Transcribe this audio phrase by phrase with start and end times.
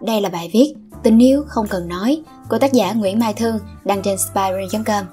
[0.00, 3.58] Đây là bài viết Tình yêu không cần nói của tác giả Nguyễn Mai Thương
[3.84, 5.04] đăng trên spiral.com.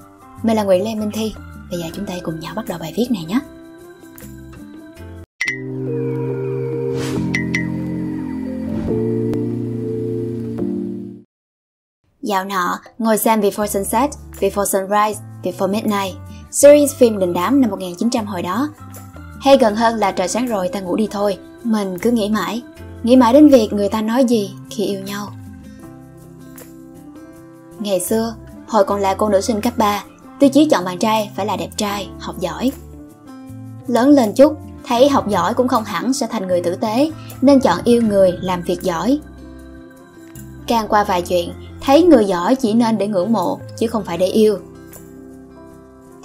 [0.42, 1.32] Mình là Nguyễn Lê Minh Thi.
[1.70, 3.40] Bây giờ chúng ta cùng nhau bắt đầu bài viết này nhé.
[12.22, 14.10] Dạo nọ, ngồi xem Before Sunset,
[14.40, 16.16] Before Sunrise, Before Midnight,
[16.50, 18.68] series phim đình đám năm 1900 hồi đó.
[19.40, 22.62] Hay gần hơn là trời sáng rồi ta ngủ đi thôi, mình cứ nghĩ mãi,
[23.02, 25.28] nghĩ mãi đến việc người ta nói gì khi yêu nhau.
[27.78, 28.34] Ngày xưa,
[28.66, 30.04] hồi còn là cô nữ sinh cấp 3,
[30.38, 32.72] tiêu chí chọn bạn trai phải là đẹp trai, học giỏi.
[33.86, 37.10] Lớn lên chút, thấy học giỏi cũng không hẳn sẽ thành người tử tế,
[37.42, 39.20] nên chọn yêu người làm việc giỏi.
[40.66, 44.18] Càng qua vài chuyện, thấy người giỏi chỉ nên để ngưỡng mộ, chứ không phải
[44.18, 44.58] để yêu.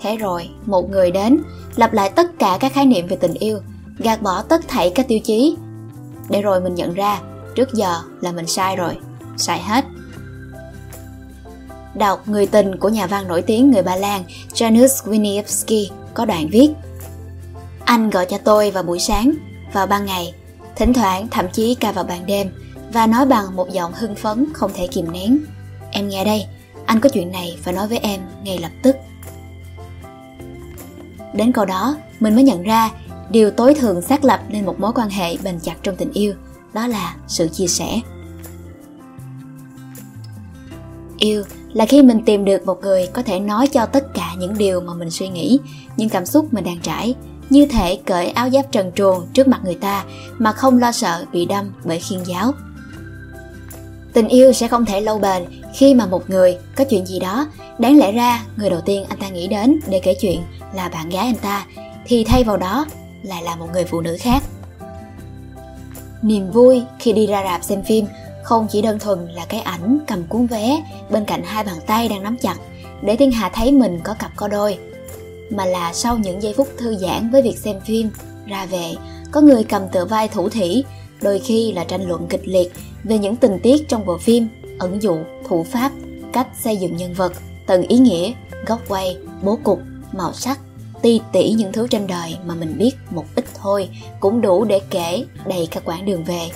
[0.02, 1.42] Thế rồi, một người đến,
[1.76, 3.60] lặp lại tất cả các khái niệm về tình yêu,
[3.98, 5.56] gạt bỏ tất thảy các tiêu chí.
[6.30, 7.22] Để rồi mình nhận ra,
[7.56, 8.98] trước giờ là mình sai rồi,
[9.38, 9.86] sai hết.
[11.96, 16.48] Đọc Người tình của nhà văn nổi tiếng người Ba Lan Janusz Winiewski có đoạn
[16.52, 16.70] viết
[17.86, 19.32] Anh gọi cho tôi vào buổi sáng,
[19.74, 20.34] vào ban ngày,
[20.76, 22.52] thỉnh thoảng thậm chí cả vào ban đêm
[22.94, 25.40] và nói bằng một giọng hưng phấn không thể kìm nén.
[25.92, 26.46] Em nghe đây,
[26.86, 28.96] anh có chuyện này phải nói với em ngay lập tức.
[31.34, 32.90] Đến câu đó, mình mới nhận ra
[33.34, 36.34] điều tối thường xác lập nên một mối quan hệ bền chặt trong tình yêu,
[36.74, 38.00] đó là sự chia sẻ.
[41.18, 44.58] Yêu là khi mình tìm được một người có thể nói cho tất cả những
[44.58, 45.60] điều mà mình suy nghĩ,
[45.98, 47.16] những cảm xúc mình đang trải,
[47.50, 50.06] như thể cởi áo giáp trần truồng trước mặt người ta
[50.38, 52.52] mà không lo sợ bị đâm bởi khiên giáo.
[54.14, 55.44] Tình yêu sẽ không thể lâu bền
[55.76, 57.48] khi mà một người có chuyện gì đó,
[57.80, 60.42] đáng lẽ ra người đầu tiên anh ta nghĩ đến để kể chuyện
[60.76, 61.66] là bạn gái anh ta,
[62.06, 62.86] thì thay vào đó
[63.24, 64.44] lại là một người phụ nữ khác.
[66.22, 68.06] Niềm vui khi đi ra rạp xem phim
[68.44, 72.10] không chỉ đơn thuần là cái ảnh cầm cuốn vé bên cạnh hai bàn tay
[72.10, 72.56] đang nắm chặt
[73.02, 74.78] để thiên hạ thấy mình có cặp có đôi,
[75.50, 78.10] mà là sau những giây phút thư giãn với việc xem phim
[78.48, 78.96] ra về,
[79.32, 80.84] có người cầm tựa vai thủ thủy
[81.22, 82.72] đôi khi là tranh luận kịch liệt
[83.04, 84.48] về những tình tiết trong bộ phim,
[84.80, 85.18] ẩn dụ,
[85.48, 85.92] thủ pháp,
[86.34, 87.34] cách xây dựng nhân vật,
[87.68, 88.32] tầng ý nghĩa,
[88.66, 89.80] góc quay, bố cục,
[90.12, 90.60] màu sắc
[91.04, 94.82] ti tỉ những thứ trên đời mà mình biết một ít thôi, cũng đủ để
[94.90, 96.50] kể, đầy cả quãng đường về.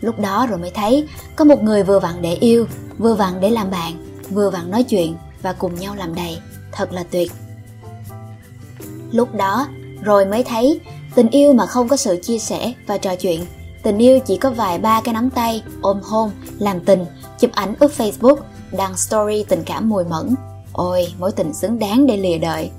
[0.00, 1.06] Lúc đó rồi mới thấy,
[1.36, 2.66] có một người vừa vặn để yêu,
[2.98, 3.92] vừa vặn để làm bạn,
[4.30, 6.38] vừa vặn nói chuyện và cùng nhau làm đầy.
[6.72, 7.32] Thật là tuyệt.
[9.12, 9.66] Lúc đó
[10.02, 10.80] rồi mới thấy,
[11.14, 13.44] tình yêu mà không có sự chia sẻ và trò chuyện,
[13.82, 17.04] tình yêu chỉ có vài ba cái nắm tay, ôm hôn, làm tình,
[17.38, 18.36] chụp ảnh up facebook,
[18.72, 20.34] đăng story tình cảm mùi mẫn
[20.72, 22.70] ôi mối tình xứng đáng để lìa đời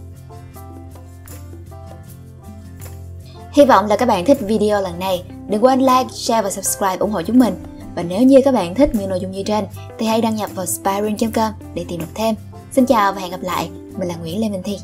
[3.54, 5.24] Hy vọng là các bạn thích video lần này.
[5.48, 7.54] Đừng quên like, share và subscribe ủng hộ chúng mình.
[7.96, 9.66] Và nếu như các bạn thích những nội dung như trên
[10.00, 12.36] thì hãy đăng nhập vào spyring.com để tìm đọc thêm.
[12.72, 13.70] Xin chào và hẹn gặp lại.
[13.98, 14.78] Mình là Nguyễn Lê Minh Thi.